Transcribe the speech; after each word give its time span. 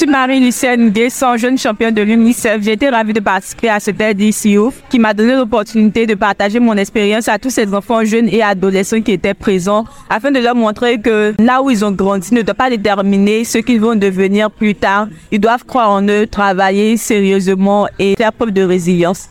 Je 0.00 0.04
suis 0.04 0.12
Marie-Lucienne 0.12 0.90
Guesson, 0.90 1.36
jeune 1.36 1.58
championne 1.58 1.92
de 1.92 2.02
l'UNICEF. 2.02 2.62
J'ai 2.62 2.74
été 2.74 2.88
ravie 2.88 3.12
de 3.12 3.18
participer 3.18 3.68
à 3.68 3.80
cette 3.80 4.00
édition 4.00 4.72
qui 4.88 5.00
m'a 5.00 5.12
donné 5.12 5.34
l'opportunité 5.34 6.06
de 6.06 6.14
partager 6.14 6.60
mon 6.60 6.74
expérience 6.74 7.26
à 7.26 7.36
tous 7.36 7.50
ces 7.50 7.74
enfants 7.74 8.04
jeunes 8.04 8.28
et 8.28 8.40
adolescents 8.40 9.02
qui 9.02 9.10
étaient 9.10 9.34
présents 9.34 9.86
afin 10.08 10.30
de 10.30 10.38
leur 10.38 10.54
montrer 10.54 11.00
que 11.00 11.34
là 11.40 11.62
où 11.62 11.70
ils 11.70 11.84
ont 11.84 11.90
grandi 11.90 12.32
ne 12.32 12.42
doit 12.42 12.54
pas 12.54 12.70
déterminer 12.70 13.42
ce 13.42 13.58
qu'ils 13.58 13.80
vont 13.80 13.96
devenir 13.96 14.52
plus 14.52 14.76
tard. 14.76 15.08
Ils 15.32 15.40
doivent 15.40 15.64
croire 15.64 15.90
en 15.90 16.06
eux, 16.06 16.28
travailler 16.28 16.96
sérieusement 16.96 17.88
et 17.98 18.14
faire 18.16 18.32
preuve 18.32 18.52
de 18.52 18.62
résilience. 18.62 19.28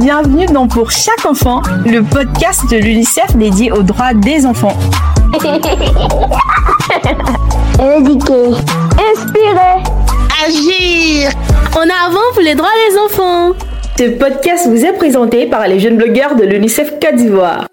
Bienvenue 0.00 0.46
dans 0.46 0.66
Pour 0.66 0.90
chaque 0.90 1.26
enfant, 1.26 1.60
le 1.84 2.02
podcast 2.02 2.62
de 2.70 2.78
l'UNICEF 2.78 3.36
dédié 3.36 3.70
aux 3.70 3.82
droits 3.82 4.14
des 4.14 4.46
enfants. 4.46 4.72
Éduquer, 7.78 8.54
inspirer, 9.12 9.82
agir. 10.46 11.30
En 11.76 11.82
avant 11.82 12.32
pour 12.32 12.40
les 12.42 12.54
droits 12.54 12.70
des 12.88 12.96
enfants. 12.98 13.52
Ce 13.98 14.04
podcast 14.18 14.66
vous 14.70 14.82
est 14.82 14.94
présenté 14.94 15.44
par 15.46 15.68
les 15.68 15.78
jeunes 15.78 15.98
blogueurs 15.98 16.34
de 16.34 16.44
l'UNICEF 16.44 16.94
Côte 16.98 17.16
d'Ivoire. 17.16 17.66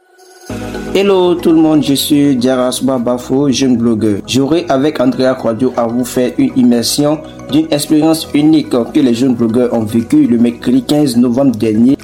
Hello 0.94 1.36
tout 1.36 1.52
le 1.52 1.62
monde, 1.62 1.82
je 1.82 1.94
suis 1.94 2.42
Jaras 2.42 2.82
Bafo, 2.84 3.50
jeune 3.52 3.78
blogueur. 3.78 4.20
J'aurai 4.28 4.66
avec 4.68 5.00
Andrea 5.00 5.34
Quadio 5.42 5.72
à 5.78 5.88
vous 5.88 6.04
faire 6.04 6.34
une 6.38 6.52
immersion 6.58 7.20
d'une 7.52 7.68
expérience 7.72 8.28
unique 8.34 8.72
que 8.72 9.00
les 9.00 9.14
jeunes 9.14 9.36
blogueurs 9.36 9.74
ont 9.74 9.86
vécue 9.86 10.28
le 10.28 10.38
mercredi 10.38 10.84
15 10.84 11.16
novembre 11.16 11.56
dernier 11.56 11.98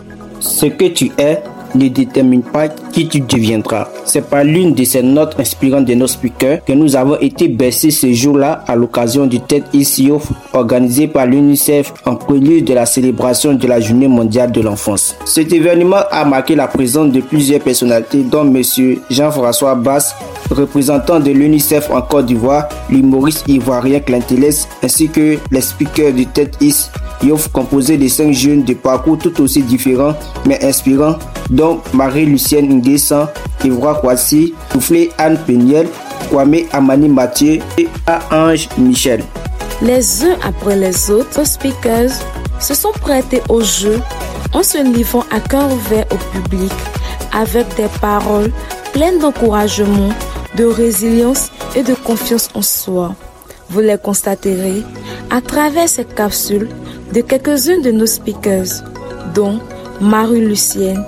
ce 0.44 0.66
que 0.66 0.86
tu 0.86 1.12
es 1.18 1.42
ne 1.76 1.88
détermine 1.88 2.44
pas 2.44 2.68
qui 2.68 3.08
tu 3.08 3.22
deviendras. 3.22 3.88
C'est 4.06 4.30
par 4.30 4.44
l'une 4.44 4.74
de 4.74 4.84
ces 4.84 5.02
notes 5.02 5.40
inspirantes 5.40 5.86
de 5.86 5.96
nos 5.96 6.08
speakers 6.08 6.64
que 6.64 6.74
nous 6.74 6.96
avons 6.96 7.18
été 7.20 7.48
bercés 7.48 7.90
ce 7.92 8.12
jour-là 8.14 8.64
à 8.68 8.76
l'occasion 8.76 9.26
du 9.26 9.40
TED 9.40 9.64
ICO 9.74 10.22
organisé 10.54 11.08
par 11.08 11.26
l'UNICEF 11.26 11.94
en 12.06 12.16
prélude 12.16 12.66
de 12.66 12.74
la 12.74 12.86
célébration 12.86 13.54
de 13.54 13.68
la 13.68 13.80
Journée 13.80 14.08
mondiale 14.08 14.52
de 14.52 14.62
l'enfance. 14.62 15.16
Cet 15.26 15.52
événement 15.52 16.04
a 16.12 16.26
marqué 16.26 16.56
la 16.56 16.68
présence 16.68 17.12
de 17.12 17.22
plusieurs 17.22 17.62
personnalités 17.62 18.24
dont 18.24 18.44
M. 18.46 18.62
Jean-François 19.10 19.76
Bass, 19.76 20.16
représentant 20.54 21.20
de 21.20 21.32
l'UNICEF 21.32 21.90
en 21.92 22.02
Côte 22.02 22.28
d'Ivoire, 22.28 22.70
l'humoriste 22.90 23.44
ivoirien 23.48 24.00
Clinteles, 24.00 24.66
ainsi 24.84 25.10
que 25.10 25.38
les 25.52 25.62
speakers 25.62 26.14
du 26.14 26.26
TED 26.28 26.56
offre 27.32 27.52
composé 27.52 27.98
de 27.98 28.08
cinq 28.08 28.34
jeunes 28.34 28.64
de 28.64 28.74
parcours 28.74 29.18
tout 29.18 29.42
aussi 29.42 29.62
différents 29.62 30.14
mais 30.46 30.64
inspirants, 30.64 31.16
dont 31.50 31.80
Marie-Lucienne 31.94 32.68
Nguessan, 32.80 33.28
Ivoire 33.64 34.02
Kwasi, 34.02 34.54
Soufflé 34.72 35.12
Anne 35.18 35.38
Peniel, 35.46 35.88
Kwame 36.30 36.66
Amani 36.72 37.08
Mathieu 37.08 37.60
et 37.78 37.88
Ange 38.32 38.68
Michel. 38.78 39.24
Les 39.82 40.24
uns 40.24 40.38
après 40.46 40.76
les 40.76 41.12
autres, 41.12 41.46
speakers 41.46 42.12
se 42.60 42.74
sont 42.74 42.92
prêtés 43.02 43.42
au 43.50 43.62
jeu 43.62 44.00
en 44.54 44.64
se 44.64 44.84
livrant 44.84 45.24
à 45.32 45.40
cœur 45.40 45.72
ouvert 45.72 46.06
au 46.12 46.18
public 46.38 46.72
avec 47.34 47.68
des 47.76 47.88
paroles 48.00 48.52
pleines 48.94 49.20
d'encouragement, 49.20 50.10
de 50.56 50.66
résilience 50.66 51.52
et 51.76 51.84
de 51.84 51.94
confiance 51.94 52.50
en 52.54 52.62
soi. 52.62 53.16
Vous 53.70 53.80
les 53.80 53.98
constaterez 53.98 54.84
à 55.30 55.42
travers 55.42 55.90
cette 55.90 56.14
capsule 56.16 56.70
de 57.14 57.22
quelques-uns 57.22 57.80
de 57.80 57.92
nos 57.92 58.06
speakers, 58.06 58.84
dont 59.34 59.60
Marie-Lucienne, 60.02 61.04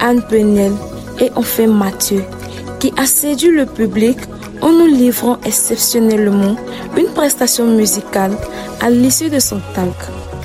Anne 0.00 0.22
Penel 0.22 0.72
et 1.20 1.30
enfin 1.36 1.66
Mathieu, 1.66 2.24
qui 2.78 2.92
a 2.96 3.06
séduit 3.06 3.50
le 3.50 3.66
public 3.66 4.18
en 4.62 4.70
nous 4.70 4.86
livrant 4.86 5.38
exceptionnellement 5.44 6.56
une 6.96 7.08
prestation 7.14 7.66
musicale 7.66 8.32
à 8.82 8.90
l'issue 8.90 9.30
de 9.30 9.38
son 9.38 9.60
talk. 9.74 9.94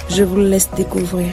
Je 0.09 0.23
vous 0.23 0.37
laisse 0.39 0.69
découvrir. 0.77 1.27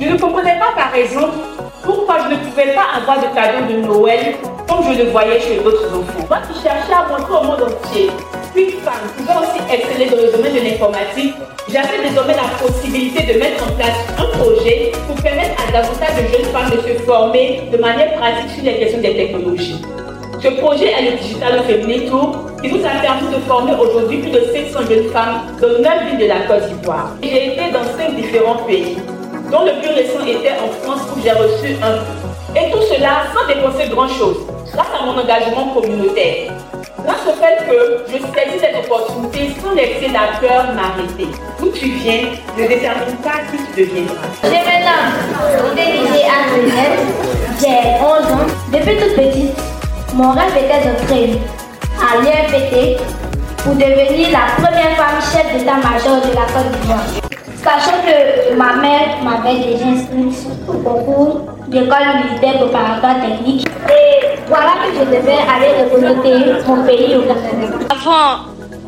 Je 0.00 0.08
ne 0.08 0.18
comprenais 0.18 0.58
pas 0.58 0.72
par 0.74 0.94
exemple 0.94 1.38
pourquoi 1.84 2.16
je 2.24 2.34
ne 2.34 2.40
pouvais 2.44 2.74
pas 2.74 2.98
avoir 3.00 3.18
de 3.20 3.34
cadeau 3.34 3.72
de 3.72 3.86
Noël 3.86 4.34
comme 4.76 4.92
je 4.92 5.02
le 5.02 5.10
voyais 5.10 5.40
chez 5.40 5.56
d'autres 5.56 5.88
enfants. 5.88 6.26
Moi 6.28 6.38
qui 6.48 6.60
cherchais 6.60 6.92
à 6.92 7.08
montrer 7.08 7.32
au 7.32 7.44
monde 7.44 7.62
entier 7.62 8.10
qu'une 8.52 8.70
femme 8.84 9.06
pouvait 9.16 9.38
aussi 9.40 9.60
exceller 9.72 10.10
dans 10.10 10.22
le 10.22 10.32
domaine 10.32 10.54
de 10.54 10.60
l'informatique, 10.60 11.34
j'avais 11.72 12.08
désormais 12.08 12.34
la 12.34 12.48
possibilité 12.60 13.32
de 13.32 13.38
mettre 13.38 13.64
en 13.64 13.72
place 13.74 13.96
un 14.18 14.38
projet 14.38 14.92
pour 15.06 15.16
permettre 15.22 15.56
à 15.66 15.72
davantage 15.72 16.16
de 16.16 16.28
jeunes 16.32 16.52
femmes 16.52 16.70
de 16.70 16.76
se 16.76 17.02
former 17.04 17.62
de 17.72 17.78
manière 17.78 18.14
pratique 18.14 18.50
sur 18.54 18.64
les 18.64 18.78
questions 18.78 19.00
des 19.00 19.14
technologies. 19.14 19.82
Ce 20.42 20.48
projet 20.48 20.92
est 20.92 21.10
le 21.10 21.16
Digital 21.16 21.62
Family 21.64 22.08
Tour 22.08 22.36
qui 22.62 22.70
nous 22.70 22.84
a 22.84 23.00
permis 23.00 23.34
de 23.34 23.40
former 23.48 23.72
aujourd'hui 23.80 24.18
plus 24.18 24.30
de 24.30 24.40
700 24.52 24.80
jeunes 24.88 25.10
femmes 25.10 25.40
dans 25.60 25.68
9 25.68 26.10
villes 26.10 26.18
de 26.18 26.26
la 26.26 26.40
Côte 26.46 26.68
d'Ivoire. 26.68 27.12
J'ai 27.22 27.52
été 27.52 27.72
dans 27.72 27.84
5 27.96 28.14
différents 28.14 28.62
pays, 28.66 28.98
dont 29.50 29.64
le 29.64 29.80
plus 29.80 29.94
récent 29.94 30.20
était 30.26 30.52
en 30.60 30.68
France 30.82 31.00
où 31.16 31.20
j'ai 31.22 31.32
reçu 31.32 31.76
un. 31.82 31.96
Et 32.58 32.70
tout 32.70 32.82
cela 32.82 33.24
sans 33.34 33.46
dépenser 33.48 33.88
grand-chose, 33.90 34.36
grâce 34.76 35.00
à 35.00 35.06
mon 35.06 35.18
engagement 35.18 35.68
communautaire. 35.74 36.52
Grâce 37.02 37.26
au 37.26 37.32
fait 37.40 37.64
que 37.66 38.04
je 38.08 38.18
saisis 38.18 38.60
cette 38.60 38.76
opportunité 38.84 39.50
sans 39.62 39.72
laisser 39.72 40.08
la 40.08 40.38
peur 40.38 40.74
m'arrêter. 40.74 41.28
D'où 41.58 41.70
tu 41.70 41.86
viens 41.92 42.24
ne 42.58 42.68
détermine 42.68 43.16
pas 43.24 43.40
qui 43.50 43.56
tu 43.56 43.84
deviendras. 43.84 44.28
Je 44.42 44.48
m'appelle 44.48 44.84
Délisée 45.74 46.26
Adrienne, 46.28 47.06
j'ai 47.58 48.04
11 48.04 48.32
ans. 48.32 48.46
Depuis 48.72 48.96
toute 48.96 49.16
petite, 49.16 49.56
mon 50.14 50.32
rêve 50.32 50.56
était 50.56 50.88
d'entrer 50.88 51.40
à 51.98 52.16
l'UNPT 52.20 53.00
pour 53.62 53.74
devenir 53.74 54.28
la 54.30 54.62
première 54.62 54.96
femme 54.96 55.20
chef 55.32 55.56
d'état-major 55.56 56.20
de 56.20 56.34
la 56.34 56.46
Côte 56.52 56.80
d'Ivoire. 56.80 57.06
Sachant 57.62 57.98
que 58.02 58.54
ma 58.54 58.76
mère 58.76 59.16
m'avait 59.24 59.58
déjà 59.58 59.86
inscrite 59.86 60.46
au 60.68 60.72
concours 60.74 61.40
d'école 61.68 62.24
militaire 62.24 62.60
préparatoire 62.60 63.16
technique. 63.20 63.66
Et 63.88 64.15
voilà 64.48 64.74
que 64.84 64.94
je 64.94 65.04
devais 65.04 65.38
aller 65.38 65.82
représenter 65.82 66.66
mon 66.66 66.84
pays 66.84 67.16
au 67.16 67.22
Canada. 67.22 67.78
Avant 67.90 68.44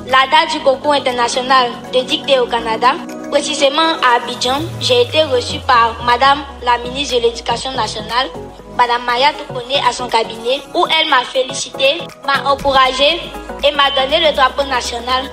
la 0.06 0.26
date 0.30 0.52
du 0.52 0.60
concours 0.60 0.92
international 0.94 1.70
de 1.92 2.00
dictée 2.00 2.38
au 2.38 2.46
Canada, 2.46 2.92
précisément 3.30 3.96
à 4.02 4.16
Abidjan, 4.16 4.60
j'ai 4.80 5.02
été 5.02 5.22
reçue 5.24 5.58
par 5.66 5.96
Madame 6.04 6.38
la 6.64 6.78
ministre 6.78 7.16
de 7.16 7.22
l'Éducation 7.22 7.72
nationale, 7.72 8.28
Madame 8.76 9.02
Maya 9.04 9.32
Toukone 9.32 9.80
à 9.86 9.92
son 9.92 10.08
cabinet, 10.08 10.60
où 10.74 10.86
elle 10.86 11.08
m'a 11.10 11.24
félicité, 11.24 11.98
m'a 12.26 12.48
encouragée 12.50 13.20
et 13.64 13.72
m'a 13.72 13.90
donné 13.90 14.20
le 14.24 14.34
drapeau 14.36 14.62
national 14.64 15.24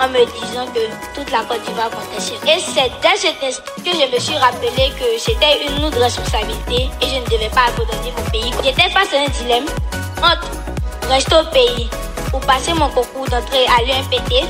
en 0.00 0.08
me 0.08 0.24
disant 0.40 0.66
que 0.74 0.80
toute 1.14 1.30
la 1.30 1.40
Côte 1.44 1.62
d'Ivoire 1.64 1.90
comptait 1.90 2.20
sur 2.20 2.36
Et 2.44 2.60
c'est 2.60 2.90
dès 3.02 3.16
cet 3.16 3.42
instant 3.42 3.62
que 3.78 3.90
je 3.90 4.14
me 4.14 4.18
suis 4.20 4.36
rappelé 4.36 4.92
que 4.98 5.18
c'était 5.18 5.66
une 5.66 5.80
lourde 5.80 5.94
responsabilité 5.94 6.88
et 7.00 7.06
je 7.06 7.20
ne 7.20 7.24
devais 7.24 7.50
pas 7.50 7.68
abandonner 7.68 8.12
mon 8.16 8.30
pays. 8.30 8.52
J'étais 8.62 8.90
face 8.90 9.12
à 9.14 9.24
un 9.24 9.28
dilemme 9.28 9.66
entre 10.18 10.50
rester 11.08 11.36
au 11.36 11.44
pays 11.52 11.88
ou 12.34 12.38
passer 12.38 12.72
mon 12.74 12.88
concours 12.88 13.26
d'entrée 13.28 13.66
à 13.66 13.82
l'UMPT 13.82 14.44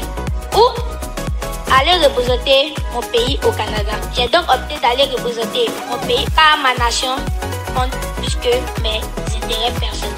ou 0.55 0.65
aller 1.73 2.05
représenter 2.05 2.75
mon 2.93 3.01
pays 3.01 3.39
au 3.47 3.53
Canada. 3.53 3.93
J'ai 4.15 4.29
donc 4.29 4.45
opté 4.49 4.75
d'aller 4.81 5.11
représenter 5.11 5.67
mon 5.91 5.99
pays 6.07 6.25
car 6.35 6.59
ma 6.63 6.75
nation 6.85 7.17
compte 7.75 7.91
plus 8.17 8.35
que 8.37 8.83
mes 8.83 9.01
intérêts 9.37 9.73
personnels. 9.79 10.17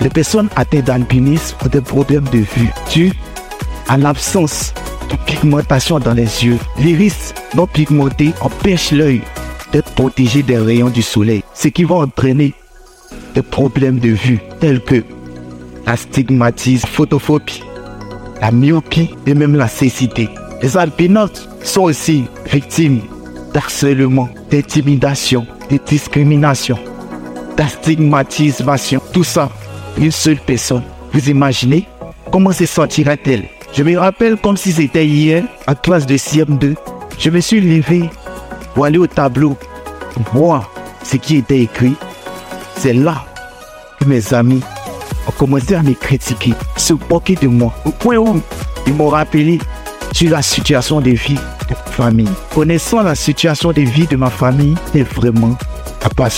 Les 0.00 0.08
personnes 0.08 0.48
atteintes 0.56 0.84
d'albinisme 0.84 1.56
ont 1.64 1.68
des 1.68 1.80
problèmes 1.80 2.28
de 2.28 2.38
vue 2.38 2.72
Tu 2.88 3.12
en 3.90 3.96
l'absence 3.96 4.72
de 5.10 5.16
pigmentation 5.26 5.98
dans 5.98 6.14
les 6.14 6.44
yeux. 6.44 6.58
L'iris 6.78 7.34
non 7.56 7.66
pigmenté 7.66 8.32
empêche 8.40 8.92
l'œil 8.92 9.20
d'être 9.72 9.90
protégé 9.92 10.42
des 10.42 10.58
rayons 10.58 10.90
du 10.90 11.02
soleil, 11.02 11.42
ce 11.54 11.68
qui 11.68 11.84
va 11.84 11.96
entraîner 11.96 12.54
des 13.34 13.42
problèmes 13.42 13.98
de 13.98 14.10
vue 14.10 14.38
tels 14.60 14.82
que 14.82 15.02
la 15.86 15.96
stigmatisme, 15.96 16.86
photophobie, 16.86 17.62
la 18.40 18.52
myopie 18.52 19.10
et 19.26 19.34
même 19.34 19.56
la 19.56 19.68
cécité. 19.68 20.28
Les 20.62 20.76
albinos 20.76 21.48
sont 21.62 21.82
aussi 21.82 22.24
victimes 22.50 23.00
d'harcèlement, 23.52 24.28
d'intimidation, 24.50 25.46
de 25.70 25.78
discrimination, 25.84 26.78
d'astigmatisation. 27.56 29.00
Tout 29.12 29.24
ça, 29.24 29.50
une 29.98 30.12
seule 30.12 30.38
personne. 30.38 30.84
Vous 31.12 31.28
imaginez 31.28 31.88
comment 32.30 32.52
se 32.52 32.66
sentirait-elle 32.66 33.48
je 33.72 33.82
me 33.82 33.96
rappelle 33.96 34.36
comme 34.36 34.56
si 34.56 34.72
c'était 34.72 35.06
hier, 35.06 35.44
à 35.66 35.74
classe 35.74 36.06
de 36.06 36.16
CM2. 36.16 36.74
Je 37.18 37.30
me 37.30 37.40
suis 37.40 37.60
levé 37.60 38.10
pour 38.74 38.84
aller 38.84 38.98
au 38.98 39.06
tableau, 39.06 39.56
voir 40.32 40.70
ce 41.02 41.16
qui 41.16 41.36
était 41.36 41.60
écrit. 41.60 41.94
C'est 42.76 42.92
là 42.92 43.24
que 43.98 44.06
mes 44.06 44.32
amis 44.34 44.60
ont 45.28 45.32
commencé 45.32 45.74
à 45.74 45.82
me 45.82 45.92
critiquer, 45.92 46.54
se 46.76 46.94
moquer 47.10 47.34
de 47.36 47.46
moi. 47.46 47.72
Au 47.84 47.90
point 47.90 48.16
où 48.16 48.40
ils 48.86 48.94
m'ont 48.94 49.08
rappelé 49.08 49.58
sur 50.12 50.30
la 50.30 50.42
situation 50.42 51.00
de 51.00 51.10
vie 51.10 51.34
de 51.34 51.74
ma 51.74 51.92
famille. 51.92 52.28
Connaissant 52.54 53.02
la 53.02 53.14
situation 53.14 53.72
de 53.72 53.82
vie 53.82 54.06
de 54.06 54.16
ma 54.16 54.30
famille, 54.30 54.74
c'est 54.92 55.02
vraiment 55.02 55.56
à 56.02 56.08
pas. 56.08 56.28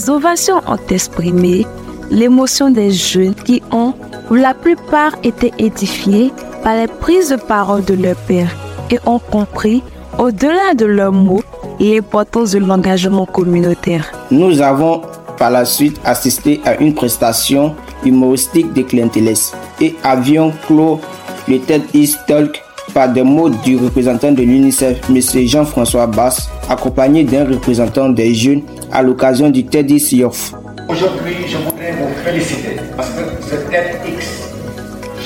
Ces 0.00 0.08
ovations 0.08 0.62
ont 0.66 0.78
exprimé 0.88 1.66
l'émotion 2.10 2.70
des 2.70 2.90
jeunes 2.90 3.34
qui 3.34 3.62
ont, 3.70 3.92
pour 4.26 4.36
la 4.36 4.54
plupart, 4.54 5.12
été 5.22 5.52
édifiés 5.58 6.32
par 6.64 6.74
les 6.76 6.86
prises 6.86 7.28
de 7.28 7.36
parole 7.36 7.84
de 7.84 7.92
leur 7.92 8.16
père 8.16 8.50
et 8.90 8.98
ont 9.04 9.18
compris, 9.18 9.82
au-delà 10.16 10.72
de 10.74 10.86
leurs 10.86 11.12
mots, 11.12 11.42
l'importance 11.78 12.52
de 12.52 12.60
l'engagement 12.60 13.26
communautaire. 13.26 14.10
Nous 14.30 14.62
avons 14.62 15.02
par 15.36 15.50
la 15.50 15.66
suite 15.66 16.00
assisté 16.02 16.62
à 16.64 16.76
une 16.76 16.94
prestation 16.94 17.74
humoristique 18.02 18.72
de 18.72 18.80
Clienteles 18.80 19.52
et 19.82 19.96
avions 20.02 20.50
clos 20.66 20.98
le 21.46 21.58
TED 21.60 21.82
East 21.92 22.20
Talk 22.26 22.62
par 22.92 23.08
des 23.08 23.22
mots 23.22 23.48
du 23.48 23.76
représentant 23.76 24.32
de 24.32 24.42
l'UNICEF, 24.42 24.98
M. 25.08 25.20
Jean-François 25.46 26.06
Bass, 26.06 26.48
accompagné 26.68 27.24
d'un 27.24 27.44
représentant 27.46 28.08
des 28.08 28.34
jeunes 28.34 28.62
à 28.92 29.02
l'occasion 29.02 29.50
du 29.50 29.64
TED 29.64 29.90
East 29.90 30.12
Youth. 30.12 30.52
Aujourd'hui, 30.88 31.36
je 31.46 31.56
voudrais 31.58 31.92
vous 31.92 32.08
féliciter 32.24 32.76
parce 32.96 33.10
que 33.10 33.22
ce 33.42 33.54
TEDx 33.70 34.50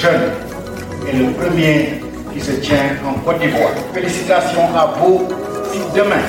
jeune 0.00 0.20
est 1.08 1.16
le 1.16 1.32
premier 1.32 2.00
qui 2.32 2.40
se 2.40 2.52
tient 2.52 2.96
en 3.06 3.14
Côte 3.20 3.40
d'Ivoire. 3.40 3.72
Félicitations 3.93 4.69
à 4.76 4.94
vous. 5.00 5.22
Si 5.72 5.78
demain, 5.94 6.22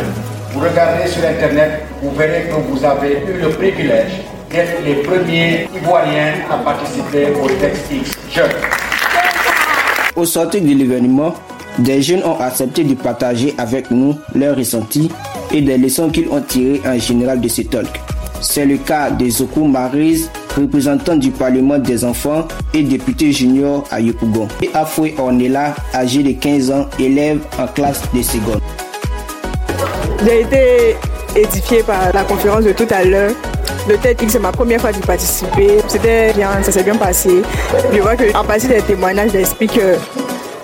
vous 0.54 0.60
regardez 0.62 1.08
sur 1.08 1.24
Internet, 1.24 1.84
vous 2.02 2.12
verrez 2.12 2.48
que 2.50 2.56
vous 2.70 2.84
avez 2.86 3.24
eu 3.28 3.42
le 3.42 3.50
privilège 3.50 4.22
d'être 4.50 4.81
les 4.86 4.96
premiers 4.96 5.68
Ivoiriens 5.76 6.34
à 6.50 6.58
participer 6.58 7.28
au 7.42 7.48
TEDx 7.48 8.16
jeune. 8.31 8.52
Au 10.16 10.24
sortir 10.24 10.62
de 10.62 10.68
l'événement, 10.68 11.34
des 11.80 12.02
jeunes 12.02 12.24
ont 12.24 12.40
accepté 12.40 12.86
de 12.86 12.96
partager 12.96 13.54
avec 13.58 13.92
nous 13.92 14.16
leurs 14.34 14.56
ressentis 14.56 15.12
et 15.52 15.62
des 15.62 15.78
leçons 15.78 16.10
qu'ils 16.10 16.30
ont 16.30 16.42
tirées 16.42 16.82
en 16.88 16.98
général 16.98 17.42
de 17.42 17.50
ce 17.50 17.64
talk. 17.64 18.00
C'est 18.40 18.66
le 18.66 18.78
cas 18.78 19.12
de 19.12 19.30
Zoku 19.30 19.66
Marise, 19.66 20.30
représentant 20.56 21.18
du 21.18 21.32
Parlement 21.32 21.78
des 21.80 22.06
enfants 22.06 22.48
et 22.74 22.84
député 22.84 23.34
junior 23.34 23.84
à 23.92 24.00
Yopougon, 24.00 24.48
et 24.62 24.70
Afoué 24.74 25.16
Ornella, 25.18 25.76
âgé 25.94 26.24
de 26.24 26.32
15 26.32 26.72
ans, 26.72 26.86
élève 26.98 27.40
en 27.60 27.68
classe 27.68 28.02
de 28.14 28.22
seconde. 28.22 28.62
J'ai 30.26 30.42
été 30.42 30.96
édifié 31.36 31.84
par 31.84 32.14
la 32.14 32.24
conférence 32.24 32.64
de 32.64 32.72
tout 32.72 32.88
à 32.90 33.04
l'heure. 33.04 33.34
Le 33.88 33.98
TEDx, 33.98 34.32
c'est 34.32 34.40
ma 34.40 34.52
première 34.52 34.82
fois 34.82 34.92
d'y 34.92 35.00
participer. 35.00 35.78
C'était 35.88 36.34
bien, 36.34 36.50
ça 36.64 36.72
s'est 36.72 36.84
bien 36.84 36.96
passé. 36.96 37.44
Je 37.94 38.02
vois 38.02 38.16
qu'en 38.16 38.44
passant 38.44 38.68
des 38.68 38.82
témoignages, 38.82 39.32
j'explique 39.32 39.74
que 39.74 39.96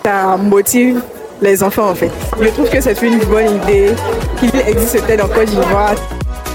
ça 0.04 0.38
motive 0.38 1.02
les 1.40 1.62
enfants 1.62 1.90
en 1.92 1.96
fait. 1.96 2.10
Je 2.42 2.48
trouve 2.50 2.70
que 2.70 2.82
c'est 2.82 3.00
une 3.02 3.20
bonne 3.26 3.58
idée 3.64 3.92
qu'il 4.40 4.50
existe 4.68 4.98
ce 4.98 5.04
TED 5.04 5.22
en 5.22 5.28
Côte 5.28 5.46
d'Ivoire. 5.46 5.94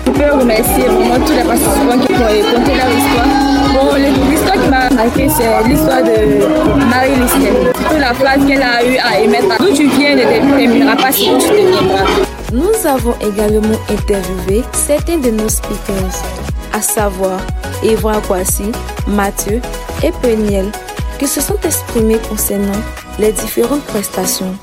Je 0.06 0.10
peux 0.10 0.38
remercier 0.38 0.84
vraiment 0.84 1.24
tous 1.24 1.32
les 1.32 1.42
participants 1.44 1.98
qui 2.04 2.12
ont 2.14 2.24
raconté 2.24 2.74
leur 2.74 2.90
histoire. 2.90 3.26
Bon, 3.72 3.94
l'histoire 4.30 4.54
qui 4.54 4.68
m'a 4.68 4.90
marqué, 4.90 5.28
c'est 5.28 5.68
l'histoire 5.68 6.02
de 6.02 6.84
Marie 6.84 7.14
Listel. 7.20 7.72
Surtout 7.78 8.00
la 8.00 8.14
phrase 8.14 8.46
qu'elle 8.46 8.62
a 8.62 8.84
eu 8.84 8.96
à 8.98 9.20
émettre. 9.20 9.56
D'où 9.60 9.72
tu 9.72 9.88
viens 9.88 10.16
ne 10.16 10.24
déterminera 10.24 10.96
pas 10.96 11.12
si 11.12 11.30
tu 11.38 11.48
deviendras. 11.48 12.06
Nous 12.52 12.88
avons 12.88 13.14
également 13.20 13.78
interviewé 13.90 14.64
certains 14.72 15.18
de 15.18 15.30
nos 15.30 15.48
speakers, 15.48 16.22
à 16.72 16.80
savoir 16.80 17.40
Evra 17.82 18.20
Kwasi, 18.20 18.72
Mathieu 19.06 19.60
et 20.02 20.12
Peniel, 20.22 20.66
qui 21.18 21.26
se 21.26 21.40
sont 21.40 21.56
exprimés 21.64 22.18
concernant 22.28 22.80
les 23.18 23.32
différentes 23.32 23.84
prestations. 23.84 24.54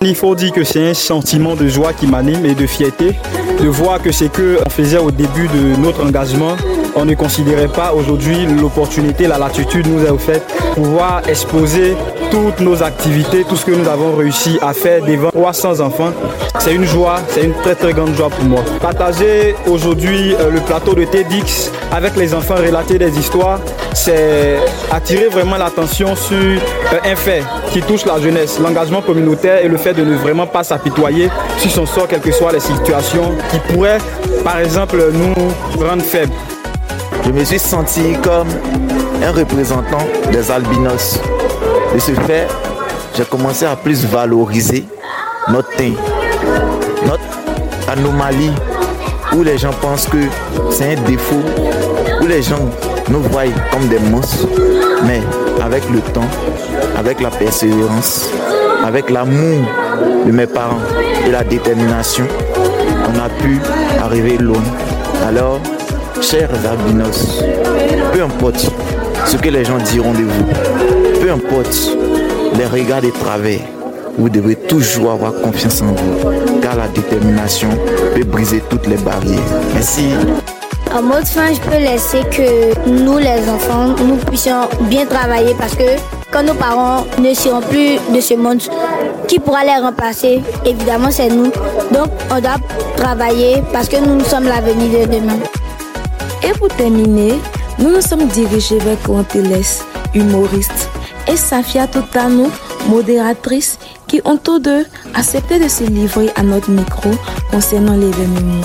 Il 0.00 0.14
faut 0.14 0.34
dire 0.34 0.52
que 0.52 0.64
c'est 0.64 0.90
un 0.90 0.94
sentiment 0.94 1.54
de 1.56 1.66
joie 1.66 1.92
qui 1.92 2.06
m'anime 2.06 2.44
et 2.44 2.54
de 2.54 2.66
fierté 2.66 3.14
de 3.60 3.68
voir 3.68 4.02
que 4.02 4.12
ce 4.12 4.24
qu'on 4.24 4.68
faisait 4.68 4.98
au 4.98 5.10
début 5.10 5.48
de 5.48 5.80
notre 5.80 6.04
engagement, 6.04 6.56
on 6.96 7.04
ne 7.04 7.14
considérait 7.14 7.68
pas 7.68 7.92
aujourd'hui 7.92 8.46
l'opportunité, 8.46 9.26
la 9.26 9.38
latitude 9.38 9.86
nous 9.86 10.06
a 10.06 10.12
offert 10.12 10.40
pouvoir 10.74 11.22
exposer 11.28 11.96
toutes 12.30 12.60
nos 12.60 12.82
activités, 12.82 13.44
tout 13.48 13.56
ce 13.56 13.64
que 13.64 13.72
nous 13.72 13.88
avons 13.88 14.16
réussi 14.16 14.58
à 14.60 14.72
faire 14.72 15.04
devant 15.04 15.30
300 15.30 15.80
enfants. 15.80 16.12
C'est 16.58 16.74
une 16.74 16.84
joie, 16.84 17.16
c'est 17.28 17.44
une 17.44 17.52
très 17.54 17.74
très 17.74 17.92
grande 17.92 18.14
joie 18.14 18.30
pour 18.30 18.44
moi. 18.44 18.60
Partager 18.80 19.54
aujourd'hui 19.66 20.34
euh, 20.34 20.50
le 20.50 20.60
plateau 20.60 20.94
de 20.94 21.04
TEDx 21.04 21.70
avec 21.92 22.16
les 22.16 22.34
enfants, 22.34 22.56
relater 22.56 22.98
des 22.98 23.16
histoires, 23.18 23.60
c'est 23.92 24.56
attirer 24.90 25.28
vraiment 25.28 25.56
l'attention 25.56 26.16
sur 26.16 26.36
euh, 26.36 26.98
un 27.04 27.16
fait 27.16 27.42
qui 27.70 27.82
touche 27.82 28.04
la 28.06 28.20
jeunesse, 28.20 28.58
l'engagement 28.58 29.02
communautaire 29.02 29.64
et 29.64 29.68
le 29.68 29.76
fait 29.76 29.94
de 29.94 30.04
ne 30.04 30.16
vraiment 30.16 30.46
pas 30.46 30.64
s'apitoyer 30.64 31.28
sur 31.58 31.70
son 31.70 31.86
sort, 31.86 32.08
quelles 32.08 32.20
que 32.20 32.32
soient 32.32 32.52
les 32.52 32.60
situations 32.60 33.32
qui 33.50 33.58
pourraient, 33.72 33.98
par 34.42 34.58
exemple, 34.58 34.96
nous 35.12 35.84
rendre 35.86 36.02
faibles. 36.02 36.32
Je 37.26 37.30
me 37.32 37.42
suis 37.42 37.58
senti 37.58 38.12
comme 38.22 38.48
un 39.22 39.32
représentant 39.32 40.06
des 40.30 40.50
albinos. 40.50 41.18
De 41.94 41.98
ce 41.98 42.12
fait, 42.12 42.46
j'ai 43.16 43.24
commencé 43.24 43.64
à 43.64 43.76
plus 43.76 44.04
valoriser 44.04 44.84
notre 45.48 45.70
teint, 45.70 45.94
notre 47.06 47.90
anomalie, 47.90 48.52
où 49.34 49.42
les 49.42 49.56
gens 49.56 49.72
pensent 49.80 50.06
que 50.06 50.18
c'est 50.70 50.96
un 50.96 51.00
défaut, 51.02 51.42
où 52.20 52.26
les 52.26 52.42
gens 52.42 52.68
nous 53.08 53.22
voient 53.22 53.44
comme 53.72 53.88
des 53.88 53.98
monstres. 53.98 54.46
Mais 55.06 55.22
avec 55.62 55.88
le 55.90 56.00
temps, 56.00 56.28
avec 56.96 57.20
la 57.20 57.30
persévérance, 57.30 58.28
avec 58.84 59.08
l'amour 59.08 59.64
de 60.26 60.30
mes 60.30 60.46
parents 60.46 60.82
et 61.26 61.30
la 61.30 61.42
détermination, 61.42 62.26
on 63.08 63.18
a 63.18 63.30
pu 63.30 63.60
arriver 64.02 64.36
loin. 64.36 64.62
Alors, 65.26 65.60
chers 66.24 66.50
albinos, 66.66 67.42
peu 68.12 68.22
importe 68.22 68.70
ce 69.26 69.36
que 69.36 69.50
les 69.50 69.64
gens 69.64 69.76
diront 69.78 70.12
de 70.12 70.22
vous, 70.22 71.20
peu 71.20 71.30
importe 71.30 71.96
les 72.56 72.64
regards 72.64 73.02
de 73.02 73.10
travers, 73.10 73.60
vous 74.16 74.30
devez 74.30 74.56
toujours 74.56 75.12
avoir 75.12 75.34
confiance 75.34 75.82
en 75.82 75.92
vous, 75.92 76.30
car 76.62 76.76
la 76.76 76.88
détermination 76.88 77.68
peut 78.14 78.24
briser 78.24 78.62
toutes 78.70 78.86
les 78.86 78.96
barrières. 78.96 79.38
Merci. 79.74 80.08
En 80.94 81.02
mode 81.02 81.26
fin, 81.26 81.52
je 81.52 81.60
peux 81.60 81.78
laisser 81.78 82.20
que 82.30 82.88
nous, 82.88 83.18
les 83.18 83.48
enfants, 83.50 83.94
nous 84.02 84.16
puissions 84.16 84.68
bien 84.82 85.04
travailler 85.04 85.54
parce 85.58 85.74
que 85.74 85.98
quand 86.30 86.42
nos 86.42 86.54
parents 86.54 87.04
ne 87.18 87.34
seront 87.34 87.60
plus 87.60 87.98
de 88.14 88.20
ce 88.20 88.34
monde, 88.34 88.62
qui 89.28 89.38
pourra 89.38 89.64
les 89.64 89.76
remplacer 89.82 90.42
Évidemment, 90.64 91.10
c'est 91.10 91.28
nous. 91.28 91.52
Donc, 91.92 92.08
on 92.30 92.40
doit 92.40 92.56
travailler 92.96 93.62
parce 93.72 93.88
que 93.88 93.96
nous, 93.96 94.16
nous 94.16 94.24
sommes 94.24 94.44
l'avenir 94.44 95.06
de 95.06 95.12
demain. 95.12 95.38
Et 96.46 96.52
pour 96.58 96.68
terminer, 96.68 97.34
nous 97.78 97.90
nous 97.90 98.02
sommes 98.02 98.26
dirigés 98.28 98.78
vers 98.78 99.00
Quanteles, 99.02 99.64
humoriste, 100.14 100.90
et 101.26 101.36
Safia 101.36 101.86
Totano, 101.86 102.50
modératrice, 102.88 103.78
qui 104.06 104.20
ont 104.26 104.36
tous 104.36 104.58
deux 104.58 104.84
accepté 105.14 105.58
de 105.58 105.68
se 105.68 105.84
livrer 105.84 106.28
à 106.36 106.42
notre 106.42 106.70
micro 106.70 107.10
concernant 107.50 107.94
l'événement. 107.94 108.60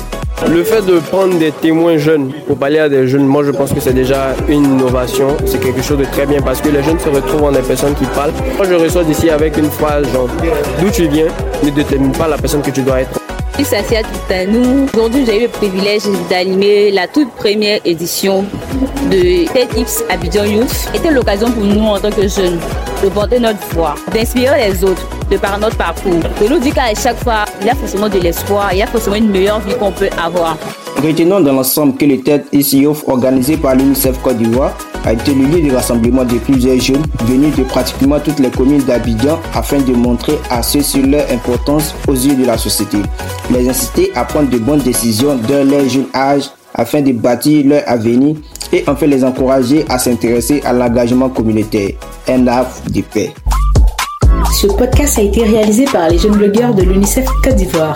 Le 0.47 0.63
fait 0.63 0.81
de 0.85 0.99
prendre 0.99 1.37
des 1.37 1.51
témoins 1.51 1.97
jeunes 1.97 2.31
pour 2.47 2.57
parler 2.57 2.79
à 2.79 2.89
des 2.89 3.07
jeunes, 3.07 3.25
moi 3.25 3.43
je 3.43 3.51
pense 3.51 3.73
que 3.73 3.79
c'est 3.79 3.93
déjà 3.93 4.35
une 4.47 4.63
innovation. 4.63 5.35
C'est 5.45 5.59
quelque 5.59 5.81
chose 5.81 5.97
de 5.97 6.05
très 6.05 6.25
bien 6.25 6.41
parce 6.41 6.61
que 6.61 6.69
les 6.69 6.81
jeunes 6.83 6.99
se 6.99 7.09
retrouvent 7.09 7.43
en 7.43 7.51
des 7.51 7.61
personnes 7.61 7.93
qui 7.95 8.05
parlent. 8.05 8.33
Moi 8.57 8.65
je 8.67 8.73
reçois 8.73 9.03
d'ici 9.03 9.29
avec 9.29 9.57
une 9.57 9.69
phrase 9.69 10.05
genre 10.13 10.29
d'où 10.81 10.89
tu 10.91 11.07
viens 11.07 11.27
ne 11.63 11.69
détermine 11.69 12.13
pas 12.13 12.27
la 12.27 12.37
personne 12.37 12.61
que 12.61 12.71
tu 12.71 12.81
dois 12.81 13.01
être. 13.01 13.19
Safia 13.63 14.03
Toutanou. 14.03 14.87
Aujourd'hui, 14.93 15.25
j'ai 15.25 15.39
eu 15.39 15.41
le 15.43 15.47
privilège 15.49 16.03
d'animer 16.29 16.91
la 16.91 17.07
toute 17.07 17.31
première 17.31 17.79
édition 17.85 18.45
de 19.11 19.51
TEDx 19.51 20.03
Abidjan 20.09 20.45
Youth. 20.45 20.69
C'était 20.93 21.11
l'occasion 21.11 21.51
pour 21.51 21.63
nous, 21.63 21.85
en 21.85 21.99
tant 21.99 22.11
que 22.11 22.27
jeunes, 22.27 22.59
de 23.03 23.09
porter 23.09 23.39
notre 23.39 23.59
voix, 23.73 23.95
d'inspirer 24.13 24.69
les 24.69 24.83
autres 24.83 25.07
de 25.29 25.37
par 25.37 25.59
notre 25.59 25.77
parcours. 25.77 26.21
De 26.41 26.47
nous 26.47 26.59
dire 26.59 26.73
qu'à 26.73 26.93
chaque 26.95 27.21
fois, 27.23 27.45
il 27.61 27.67
y 27.67 27.69
a 27.69 27.75
forcément 27.75 28.09
de 28.09 28.19
l'espoir, 28.19 28.69
il 28.71 28.79
y 28.79 28.81
a 28.81 28.87
forcément 28.87 29.15
une 29.15 29.29
meilleure 29.29 29.59
vie 29.59 29.75
qu'on 29.75 29.91
peut 29.91 30.09
avoir. 30.23 30.57
Retenons 31.01 31.39
dans 31.39 31.53
l'ensemble 31.53 31.95
que 31.95 32.03
le 32.03 32.19
TED 32.19 32.43
Youth 32.51 33.05
organisé 33.07 33.55
par 33.55 33.73
l'UNICEF 33.73 34.21
Côte 34.21 34.37
d'Ivoire 34.37 34.77
a 35.05 35.13
été 35.13 35.33
le 35.33 35.45
lieu 35.45 35.69
de 35.69 35.73
rassemblement 35.73 36.25
de 36.25 36.37
plusieurs 36.39 36.77
jeunes 36.77 37.05
venus 37.23 37.55
de 37.55 37.63
pratiquement 37.63 38.19
toutes 38.19 38.39
les 38.39 38.49
communes 38.49 38.83
d'Abidjan 38.83 39.39
afin 39.53 39.79
de 39.79 39.93
montrer 39.93 40.37
à 40.49 40.61
ceux-ci 40.61 41.01
leur 41.01 41.31
importance 41.31 41.95
aux 42.09 42.13
yeux 42.13 42.35
de 42.35 42.45
la 42.45 42.57
société. 42.57 42.97
Les 43.49 43.69
inciter 43.69 44.11
à 44.13 44.25
prendre 44.25 44.49
de 44.49 44.57
bonnes 44.57 44.81
décisions 44.81 45.39
dès 45.47 45.63
leur 45.63 45.87
jeune 45.87 46.07
âge 46.13 46.49
afin 46.73 47.01
de 47.01 47.13
bâtir 47.13 47.65
leur 47.65 47.83
avenir 47.87 48.35
et 48.73 48.83
enfin 48.85 49.05
les 49.05 49.23
encourager 49.23 49.85
à 49.87 49.99
s'intéresser 49.99 50.61
à 50.65 50.73
l'engagement 50.73 51.29
communautaire, 51.29 51.91
un 52.27 52.45
havre 52.45 52.75
de 52.93 53.01
paix. 53.01 53.33
Ce 54.51 54.67
podcast 54.67 55.17
a 55.17 55.21
été 55.21 55.43
réalisé 55.43 55.85
par 55.85 56.09
les 56.09 56.17
jeunes 56.17 56.35
blogueurs 56.35 56.73
de 56.73 56.83
l'UNICEF 56.83 57.25
Côte 57.41 57.55
d'Ivoire. 57.55 57.95